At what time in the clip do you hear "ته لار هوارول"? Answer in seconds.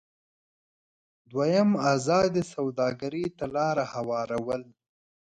3.37-4.63